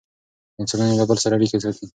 [0.61, 1.85] انسانان یو له بل سره اړیکې ساتي.